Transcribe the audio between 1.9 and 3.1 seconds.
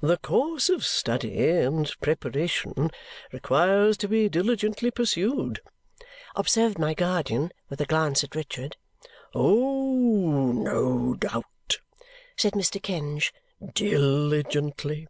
preparation